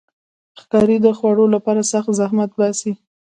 ښکاري 0.61 0.97
د 1.01 1.07
خوړو 1.17 1.45
لپاره 1.55 1.81
سخت 1.91 2.09
زحمت 2.19 2.51
باسي. 2.59 2.91